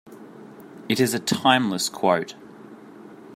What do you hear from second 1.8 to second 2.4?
quote.